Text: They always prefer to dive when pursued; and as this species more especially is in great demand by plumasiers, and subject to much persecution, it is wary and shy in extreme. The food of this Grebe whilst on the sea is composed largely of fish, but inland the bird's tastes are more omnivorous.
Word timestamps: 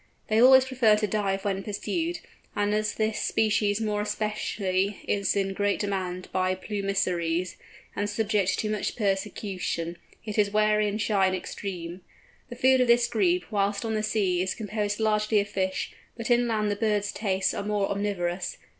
They 0.29 0.41
always 0.41 0.65
prefer 0.65 0.95
to 0.95 1.05
dive 1.05 1.45
when 1.45 1.61
pursued; 1.61 2.21
and 2.55 2.73
as 2.73 2.95
this 2.95 3.21
species 3.21 3.79
more 3.79 4.01
especially 4.01 4.99
is 5.07 5.35
in 5.35 5.53
great 5.53 5.77
demand 5.79 6.27
by 6.31 6.55
plumasiers, 6.55 7.55
and 7.95 8.09
subject 8.09 8.57
to 8.57 8.69
much 8.71 8.95
persecution, 8.95 9.97
it 10.25 10.39
is 10.39 10.49
wary 10.49 10.87
and 10.87 10.99
shy 10.99 11.27
in 11.27 11.35
extreme. 11.35 12.01
The 12.49 12.55
food 12.55 12.81
of 12.81 12.87
this 12.87 13.07
Grebe 13.07 13.43
whilst 13.51 13.85
on 13.85 13.93
the 13.93 14.01
sea 14.01 14.41
is 14.41 14.55
composed 14.55 14.99
largely 14.99 15.39
of 15.39 15.47
fish, 15.49 15.93
but 16.17 16.31
inland 16.31 16.71
the 16.71 16.75
bird's 16.77 17.11
tastes 17.11 17.53
are 17.53 17.61
more 17.63 17.87
omnivorous. 17.87 18.57